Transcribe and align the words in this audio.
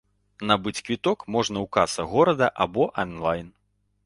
Набыць 0.51 0.79
квіток 0.87 1.25
можна 1.35 1.57
ў 1.65 1.75
касах 1.77 2.07
горада 2.17 2.49
або 2.67 2.89
анлайн. 3.05 3.47